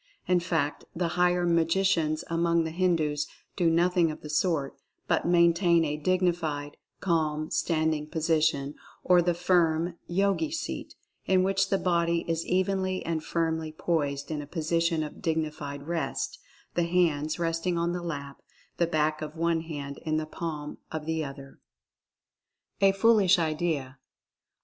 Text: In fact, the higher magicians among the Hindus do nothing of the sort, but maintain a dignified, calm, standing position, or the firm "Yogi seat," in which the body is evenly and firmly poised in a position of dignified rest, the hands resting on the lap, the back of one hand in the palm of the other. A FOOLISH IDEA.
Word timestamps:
In 0.27 0.39
fact, 0.39 0.83
the 0.95 1.09
higher 1.09 1.45
magicians 1.45 2.23
among 2.27 2.63
the 2.63 2.71
Hindus 2.71 3.27
do 3.55 3.69
nothing 3.69 4.09
of 4.09 4.21
the 4.21 4.31
sort, 4.31 4.75
but 5.07 5.27
maintain 5.27 5.85
a 5.85 5.95
dignified, 5.95 6.75
calm, 7.01 7.51
standing 7.51 8.07
position, 8.07 8.73
or 9.03 9.21
the 9.21 9.35
firm 9.35 9.99
"Yogi 10.07 10.49
seat," 10.49 10.95
in 11.27 11.43
which 11.43 11.69
the 11.69 11.77
body 11.77 12.25
is 12.27 12.43
evenly 12.47 13.05
and 13.05 13.23
firmly 13.23 13.71
poised 13.71 14.31
in 14.31 14.41
a 14.41 14.47
position 14.47 15.03
of 15.03 15.21
dignified 15.21 15.83
rest, 15.83 16.39
the 16.73 16.85
hands 16.85 17.37
resting 17.37 17.77
on 17.77 17.93
the 17.93 18.01
lap, 18.01 18.41
the 18.77 18.87
back 18.87 19.21
of 19.21 19.35
one 19.37 19.61
hand 19.61 19.99
in 19.99 20.17
the 20.17 20.25
palm 20.25 20.79
of 20.91 21.05
the 21.05 21.23
other. 21.23 21.59
A 22.81 22.91
FOOLISH 22.91 23.37
IDEA. 23.37 23.99